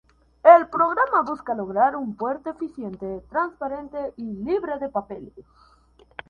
[0.51, 5.45] El programa busca lograr un puerto eficiente, transparente y libre de papeles.